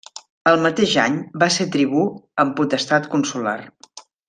El 0.51 0.55
mateix 0.61 0.93
any 1.03 1.19
va 1.43 1.49
ser 1.57 1.67
tribú 1.77 2.07
amb 2.45 2.57
potestat 2.61 3.07
consolar. 3.15 3.57